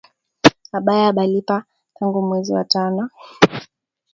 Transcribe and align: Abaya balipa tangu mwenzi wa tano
Abaya 0.77 1.09
balipa 1.17 1.65
tangu 1.95 2.19
mwenzi 2.21 2.51
wa 2.53 2.63
tano 2.63 3.03